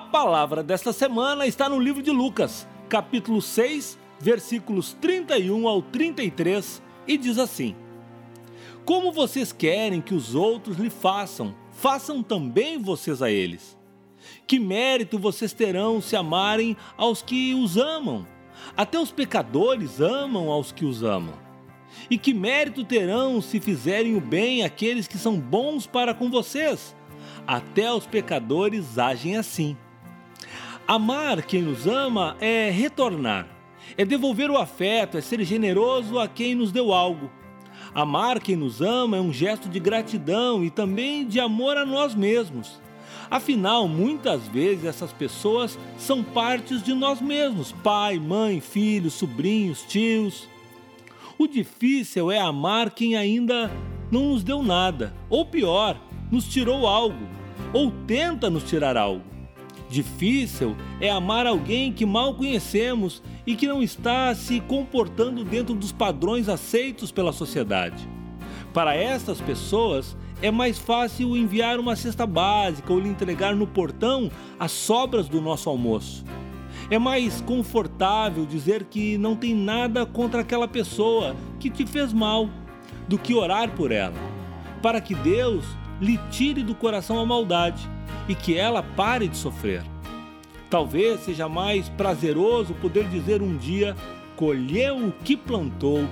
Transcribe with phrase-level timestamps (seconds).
[0.00, 7.16] palavra desta semana está no livro de Lucas, capítulo 6, versículos 31 ao 33, e
[7.16, 7.76] diz assim:
[8.84, 13.78] Como vocês querem que os outros lhe façam, façam também vocês a eles.
[14.46, 18.26] Que mérito vocês terão se amarem aos que os amam?
[18.76, 21.34] Até os pecadores amam aos que os amam.
[22.10, 26.94] E que mérito terão se fizerem o bem àqueles que são bons para com vocês?
[27.46, 29.76] Até os pecadores agem assim.
[30.90, 33.46] Amar quem nos ama é retornar,
[33.96, 37.30] é devolver o afeto, é ser generoso a quem nos deu algo.
[37.94, 42.12] Amar quem nos ama é um gesto de gratidão e também de amor a nós
[42.12, 42.80] mesmos.
[43.30, 50.48] Afinal, muitas vezes essas pessoas são partes de nós mesmos: pai, mãe, filhos, sobrinhos, tios.
[51.38, 53.70] O difícil é amar quem ainda
[54.10, 55.96] não nos deu nada, ou pior,
[56.32, 57.28] nos tirou algo,
[57.72, 59.39] ou tenta nos tirar algo.
[59.90, 65.90] Difícil é amar alguém que mal conhecemos e que não está se comportando dentro dos
[65.90, 68.08] padrões aceitos pela sociedade.
[68.72, 74.30] Para estas pessoas, é mais fácil enviar uma cesta básica ou lhe entregar no portão
[74.60, 76.24] as sobras do nosso almoço.
[76.88, 82.48] É mais confortável dizer que não tem nada contra aquela pessoa que te fez mal
[83.08, 84.14] do que orar por ela,
[84.80, 85.64] para que Deus
[86.00, 87.90] lhe tire do coração a maldade
[88.28, 89.82] e que ela pare de sofrer.
[90.68, 93.96] Talvez seja mais prazeroso poder dizer um dia:
[94.36, 96.08] colheu o que plantou,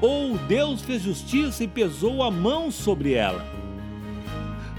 [0.00, 3.44] ou Deus fez justiça e pesou a mão sobre ela.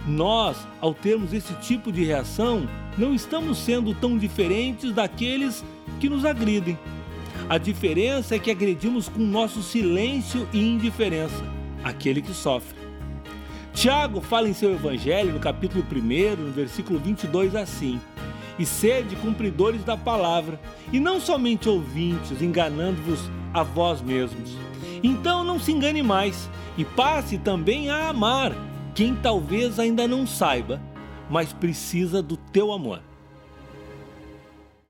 [0.05, 5.63] Nós, ao termos esse tipo de reação, não estamos sendo tão diferentes daqueles
[5.99, 6.77] que nos agridem.
[7.47, 11.43] A diferença é que agredimos com nosso silêncio e indiferença
[11.83, 12.80] aquele que sofre.
[13.73, 17.99] Tiago fala em seu evangelho, no capítulo 1, no versículo 22, assim:
[18.59, 20.59] E sede cumpridores da palavra,
[20.91, 23.19] e não somente ouvintes, enganando-vos
[23.53, 24.55] a vós mesmos.
[25.01, 28.53] Então não se engane mais, e passe também a amar
[28.93, 30.81] quem talvez ainda não saiba,
[31.29, 33.01] mas precisa do teu amor.